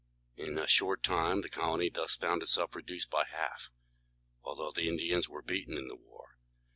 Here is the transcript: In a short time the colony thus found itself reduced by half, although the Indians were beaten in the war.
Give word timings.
In 0.35 0.57
a 0.57 0.67
short 0.67 1.03
time 1.03 1.41
the 1.41 1.47
colony 1.47 1.87
thus 1.91 2.15
found 2.15 2.41
itself 2.41 2.75
reduced 2.75 3.11
by 3.11 3.23
half, 3.23 3.69
although 4.41 4.71
the 4.71 4.87
Indians 4.89 5.29
were 5.29 5.43
beaten 5.43 5.77
in 5.77 5.89
the 5.89 5.95
war. 5.95 6.39